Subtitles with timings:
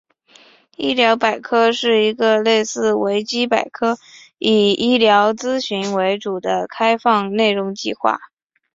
[0.77, 3.99] 医疗百科是一个类似维基百科
[4.39, 8.19] 以医疗资讯为主的开放内容计划。